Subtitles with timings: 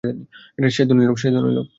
[0.69, 1.03] সে ধনী
[1.05, 1.67] লোক!